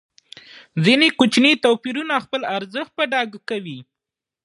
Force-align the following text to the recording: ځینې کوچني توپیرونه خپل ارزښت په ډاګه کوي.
ځینې 0.85 1.07
کوچني 1.17 1.53
توپیرونه 1.63 2.15
خپل 2.25 2.41
ارزښت 2.57 2.91
په 2.97 3.03
ډاګه 3.11 3.39
کوي. 3.49 3.79